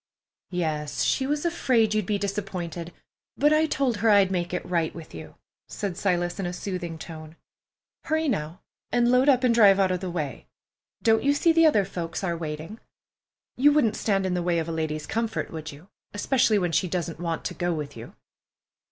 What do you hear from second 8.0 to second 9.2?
"Hurry, now, and